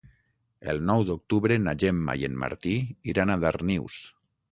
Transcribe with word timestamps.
El 0.71 0.79
nou 0.89 1.03
d'octubre 1.09 1.57
na 1.65 1.75
Gemma 1.83 2.15
i 2.21 2.25
en 2.29 2.39
Martí 2.45 2.73
iran 3.13 3.35
a 3.35 3.37
Darnius. 3.45 3.99